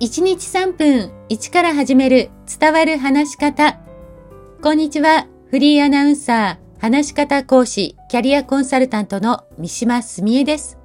[0.00, 3.78] 1日3分1から始める伝わる話し方。
[4.62, 5.26] こんにちは。
[5.48, 10.78] フリーアナウンサー、話し方講師、キャリアコンサルタントの三島澄江です。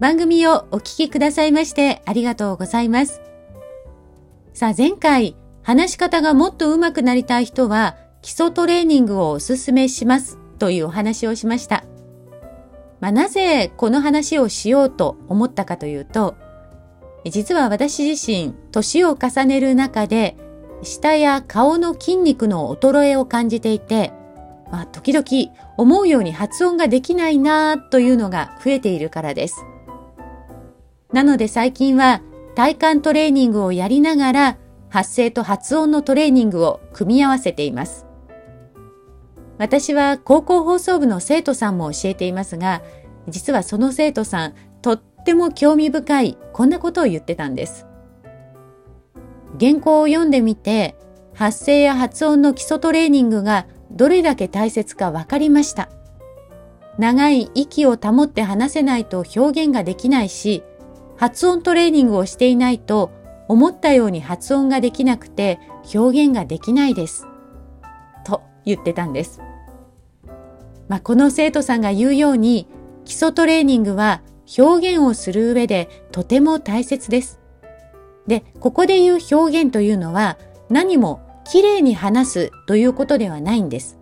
[0.00, 3.20] 番組をお聞きくださいましてありがとうございます。
[4.52, 11.84] さあ前回、話し方がもっと上手くなりたい人は基礎トレーニングをおすすめしますというお話をしました。
[13.04, 16.36] まあ、なぜこの話をしようと思ったかというと、
[17.26, 20.38] 実は私自身、年を重ねる中で、
[20.80, 24.14] 舌や顔の筋肉の衰えを感じていて、
[24.72, 29.66] まあ、時々思うように発音ができないなというのが増えているからです。
[31.12, 32.22] なので最近は
[32.54, 34.56] 体幹トレーニングをやりながら
[34.88, 38.06] 発声と発音のトレーニングを組み合わせています。
[39.56, 42.82] 私は高校放送部の生徒さんも教えていますが、
[43.28, 47.86] 実はその生徒さん、とっても興味深いこんなことを言ってたんです。
[49.58, 50.96] 原稿を読んでみて、
[51.34, 55.88] 発声や発音の基礎トレーニングがどれだけ大切か分かりました。
[56.98, 60.62] 長い息を保って話せないと表現ができないし、
[61.16, 63.10] 発音トレーニングをしていないと
[63.48, 65.60] 思ったように発音ができなくて
[65.94, 67.26] 表現ができないです。
[68.24, 69.40] と言ってたんです。
[70.88, 72.68] まあ、この生徒さんが言うように
[73.04, 74.22] 基礎トレーニングは
[74.58, 77.40] 表現をする上でとても大切です。
[78.26, 80.38] で、ここで言う表現というのは
[80.70, 83.98] 何も綺麗に話すということではないんです。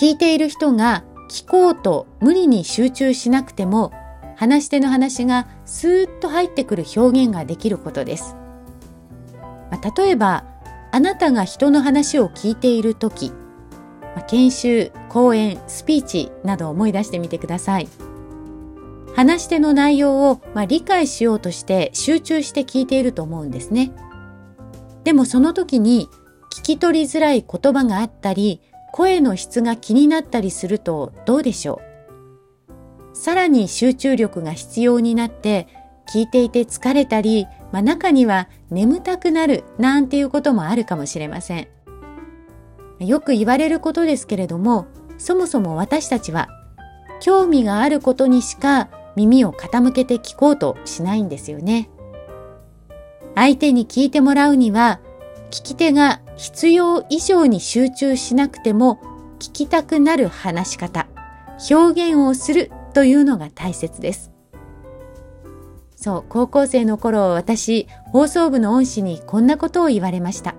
[0.00, 3.92] 聞いている人が聞こうと無理に集中しなくても
[4.36, 8.36] 話し手の話がスーッと入ってくる表現ができることです。
[9.70, 10.44] まあ、例えば、
[10.92, 13.39] あなたが人の話を聞いているとき、まあ、
[14.28, 17.88] 研修、講演、スピーチなどを思い出してみてください。
[19.14, 23.92] 話し手の内容を、まあ、理解しようとして集中して聞いていると思うんですね。
[25.04, 26.08] でもその時に
[26.52, 28.60] 聞き取りづらい言葉があったり、
[28.92, 31.80] 声の質が気になったりするとどうでしょ
[33.12, 33.16] う?
[33.16, 35.68] さらに集中力が必要になって
[36.12, 41.68] 聞いていて疲れたり、まあ、中には眠たくなるなんていうこともあるかもしれません。
[43.00, 44.86] よく言われることですけれども、
[45.18, 46.48] そもそも私たちは
[47.20, 51.90] 興味があることにしか耳を傾けて聞こうとしないんですよね。
[53.34, 55.00] 相手に聞いてもらうには、
[55.50, 59.00] 聞き手が必要以上に集中しなくても
[59.38, 61.06] 聞きたくなる話し方、
[61.70, 64.30] 表現をするというのが大切です。
[65.96, 70.54] そう、高校生の頃私、放送部の恩師にこんなことを言われました。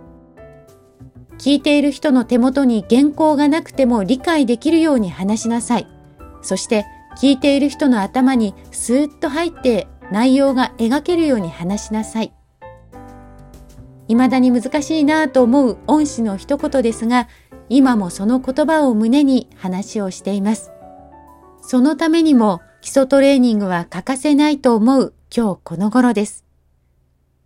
[1.41, 5.87] 聞いている人の手元に原稿がなくても理解できるように話しなさい。
[6.43, 6.85] そして
[7.19, 12.31] 聞いている人の頭にスーッと入って内容が描けるように話しなさい。
[14.07, 17.27] 未だに難しいなぁと思う恩師の一言ですが、
[17.69, 20.71] 今もその言葉を胸に話をしています。
[21.63, 26.45] そのためにも基礎トレーニングは欠かせないと思う今日この頃です。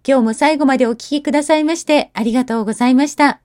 [0.06, 3.45] 今日も最後までお聴きくださいましてありがとうございました。